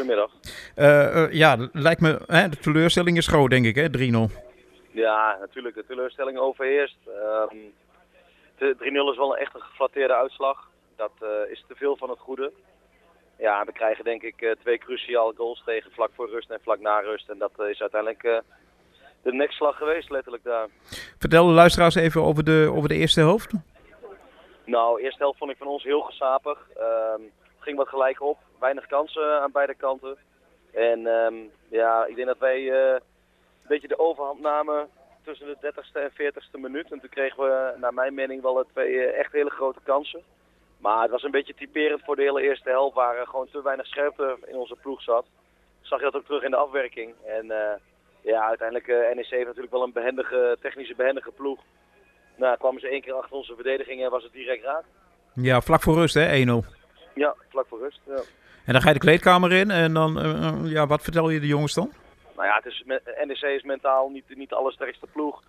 [0.00, 0.30] Goedemiddag.
[0.76, 4.32] Uh, uh, ja, lijkt me, hè, de teleurstelling is groot, denk ik, hè, 3-0.
[4.90, 5.74] Ja, natuurlijk.
[5.74, 6.96] De teleurstelling overheerst.
[7.52, 7.72] Um,
[8.58, 8.72] 3-0
[9.10, 10.68] is wel een echt een geflatteerde uitslag.
[10.96, 12.52] Dat uh, is te veel van het goede.
[13.38, 16.98] Ja, we krijgen denk ik twee cruciale goals tegen vlak voor rust en vlak na
[16.98, 17.28] rust.
[17.28, 18.42] En dat is uiteindelijk
[19.22, 20.68] de nekslag geweest, letterlijk daar.
[21.18, 23.52] Vertel de luisteraars even over de, over de eerste helft.
[24.64, 26.58] Nou, de eerste helft vond ik van ons heel gesapig.
[27.16, 28.38] Um, ging wat gelijk op.
[28.60, 30.16] Weinig kansen aan beide kanten.
[30.72, 34.88] En um, ja, ik denk dat wij uh, een beetje de overhand namen
[35.24, 36.92] tussen de 30ste en 40ste minuut.
[36.92, 40.22] En toen kregen we, naar mijn mening, wel twee uh, echt hele grote kansen.
[40.78, 43.62] Maar het was een beetje typerend voor de hele eerste helft, waar er gewoon te
[43.62, 45.26] weinig scherpte in onze ploeg zat.
[45.80, 47.14] Zag je dat ook terug in de afwerking.
[47.26, 47.72] En uh,
[48.20, 51.60] ja, uiteindelijk uh, NEC heeft natuurlijk wel een behendige, technische behendige ploeg.
[52.36, 54.84] Nou, kwamen ze één keer achter onze verdediging en was het direct raak.
[55.34, 56.66] Ja, vlak voor rust hè, 1-0.
[57.14, 58.00] Ja, vlak voor rust.
[58.06, 58.20] Ja.
[58.66, 61.46] En dan ga je de kleedkamer in en dan, uh, ja, wat vertel je de
[61.46, 61.92] jongens dan?
[62.36, 62.82] Nou ja, het is,
[63.24, 65.42] NEC is mentaal niet, niet de allersterkste ploeg.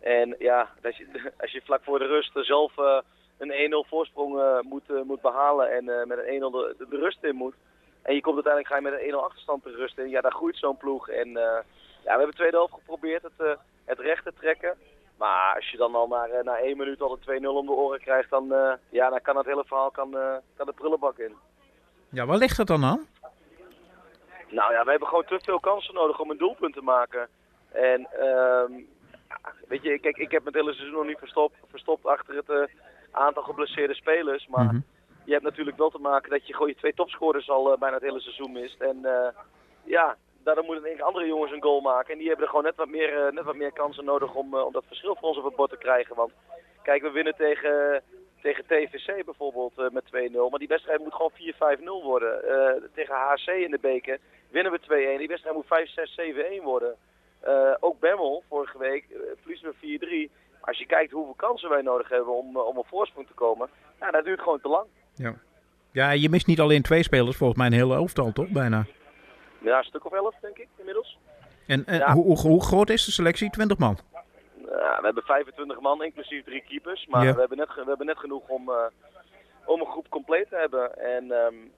[0.00, 1.06] En ja, als je,
[1.42, 2.98] als je vlak voor de rust zelf uh,
[3.38, 7.54] een 1-0 voorsprong moet, moet behalen en met een 1-0 de, rust in moet.
[8.02, 10.08] En je komt uiteindelijk ga je met een 1-0 achterstand de rust in.
[10.08, 11.08] Ja, daar groeit zo'n ploeg.
[11.08, 11.64] En ja,
[12.02, 14.76] we hebben de tweede helft geprobeerd het, het recht te trekken.
[15.18, 18.00] Maar als je dan al na, na één minuut al de 2-0 om de oren
[18.00, 18.54] krijgt, dan,
[18.88, 20.10] ja, dan kan het hele verhaal kan,
[20.56, 21.34] kan de prullenbak in.
[22.12, 23.06] Ja, waar ligt dat dan aan?
[24.48, 27.28] Nou ja, we hebben gewoon te veel kansen nodig om een doelpunt te maken.
[27.72, 28.64] En uh,
[29.68, 32.62] weet je, kijk, ik heb het hele seizoen nog niet verstopt, verstopt achter het uh,
[33.10, 34.46] aantal geblesseerde spelers.
[34.46, 34.84] Maar mm -hmm.
[35.24, 38.04] je hebt natuurlijk wel te maken dat je gewoon je twee topscorers al bijna het
[38.04, 38.80] hele seizoen mist.
[38.80, 39.06] En
[39.84, 42.12] ja, daardoor moeten denk ik andere jongens een goal maken.
[42.12, 44.54] En die hebben er gewoon net wat meer, uh, net wat meer kansen nodig om,
[44.54, 46.16] uh, om dat verschil voor ons op het bord te krijgen.
[46.16, 46.32] Want
[46.82, 48.02] kijk, we winnen tegen,
[48.42, 50.10] tegen TVC bijvoorbeeld uh, met 2-0.
[50.50, 52.40] Maar die wedstrijd moet gewoon 4-5-0 worden.
[52.94, 54.18] tegen HC in de beker
[54.50, 55.18] winnen we 2-1.
[55.18, 56.96] Die wedstrijd moet 5-6-7-1 worden.
[57.80, 59.04] ook Bemmel, vorige week,
[59.40, 60.40] verliezen we 4-3.
[60.60, 63.68] Als je kijkt hoeveel kansen wij nodig hebben om, om een voorsprong te komen,
[64.00, 64.86] nou, dat duurt gewoon te lang.
[65.14, 65.34] Ja.
[65.90, 68.86] ja, je mist niet alleen twee spelers, volgens mij een hele elftal toch, bijna?
[69.58, 71.18] Ja, een stuk of elf, denk ik, inmiddels.
[71.66, 72.12] En, en ja.
[72.12, 73.50] hoe, hoe, hoe, groot is de selectie?
[73.50, 73.98] 20 man?
[75.02, 77.06] We hebben 25 man, inclusief drie keepers.
[77.06, 77.34] Maar ja.
[77.34, 78.76] we, hebben net, we hebben net genoeg om, uh,
[79.64, 80.98] om een groep compleet te hebben.
[80.98, 81.72] En, um,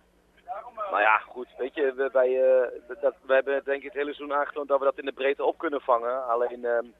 [0.90, 4.14] nou ja, goed, weet je, we, wij, uh, dat, we hebben denk ik het hele
[4.14, 6.28] seizoen aangetoond dat we dat in de breedte op kunnen vangen.
[6.28, 6.94] Alleen, um,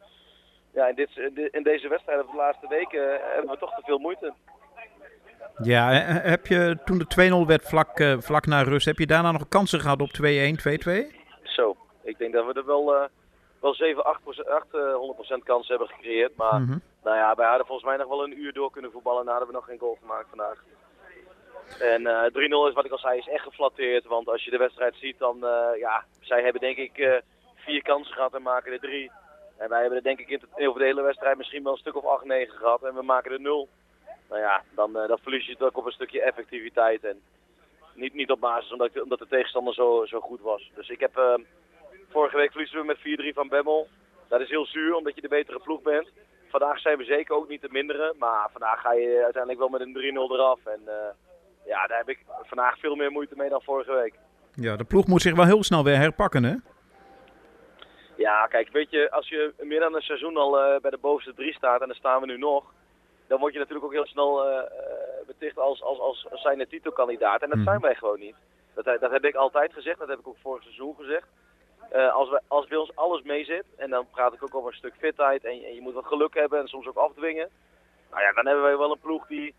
[0.73, 1.11] ja, in, dit,
[1.51, 4.33] in deze wedstrijd, de laatste weken, hebben we toch te veel moeite.
[5.63, 5.91] Ja,
[6.33, 9.49] heb je toen de 2-0 werd vlak, uh, vlak na rust, heb je daarna nog
[9.49, 11.25] kansen gehad op 2-1, 2-2?
[11.43, 13.09] Zo, ik denk dat we er wel,
[13.65, 14.21] wel 7, 8,
[15.41, 16.37] 800% kans hebben gecreëerd.
[16.37, 16.81] Maar mm -hmm.
[17.03, 19.49] nou ja, wij hadden volgens mij nog wel een uur door kunnen voetballen en hadden
[19.49, 20.65] we nog geen goal gemaakt vandaag.
[21.81, 24.05] En uh, 3-0 is wat ik al zei, is echt geflatteerd.
[24.05, 25.37] Want als je de wedstrijd ziet, dan
[25.79, 27.23] ja, zij hebben denk ik
[27.55, 29.11] vier kansen gehad en maken er drie.
[29.57, 31.79] En wij hebben er denk ik in de, over de hele wedstrijd misschien wel een
[31.79, 33.69] stuk of 8, 9 gehad en we maken er nul
[34.29, 37.05] nou ja, dan, dan verlies je het ook op een stukje effectiviteit.
[37.05, 37.23] En
[37.95, 40.71] niet, niet op basis omdat, omdat de tegenstander zo, zo goed was.
[40.75, 41.17] Dus ik heb,
[42.17, 43.89] vorige week verliezen we met 4-3 van Bemmel.
[44.29, 46.09] Dat is heel zuur, omdat je de betere ploeg bent.
[46.49, 48.15] Vandaag zijn we zeker ook niet de mindere.
[48.19, 49.97] Maar vandaag ga je uiteindelijk wel met een
[50.31, 50.61] 3-0 eraf.
[50.67, 50.93] En uh,
[51.67, 54.15] ja, daar heb ik vandaag veel meer moeite mee dan vorige week.
[54.53, 56.55] Ja, de ploeg moet zich wel heel snel weer herpakken, hè?
[58.17, 61.35] Ja, kijk, weet je, als je meer dan een seizoen al uh, bij de bovenste
[61.35, 62.65] drie staat, en daar staan we nu nog,
[63.27, 64.63] dan word je natuurlijk ook heel snel uh,
[65.27, 67.43] beticht als, als, als, als zijnde titelkandidaat.
[67.43, 68.37] En dat zijn wij gewoon niet.
[68.75, 71.27] Dat, dat heb ik altijd gezegd, dat heb ik ook vorig seizoen gezegd.
[71.93, 74.71] Uh, als, we, als bij ons alles mee zit, en dan praat ik ook over
[74.71, 77.51] een stuk fitheid en, je moet wat geluk hebben en soms ook afdwingen.
[78.11, 79.55] Nou ja, dan hebben wij wel een ploeg die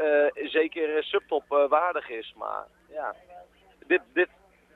[0.00, 2.34] uh, zeker subtop uh, waardig is.
[2.36, 3.14] Maar ja,
[3.86, 4.28] dit, dit,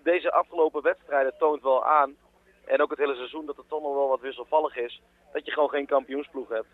[0.03, 2.17] deze afgelopen wedstrijden toont wel aan,
[2.65, 5.03] en ook het hele seizoen dat het toch nog wel wat wisselvallig is,
[5.33, 6.69] dat je gewoon geen kampioensploeg hebt.